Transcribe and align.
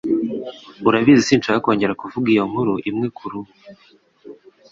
Urabizi 0.87 1.27
sinshaka 1.27 1.63
kongera 1.65 1.97
kuvuga 2.01 2.27
iyo 2.33 2.43
nkuru 2.49 2.73
imwe 2.89 3.07
kurubu 3.17 3.51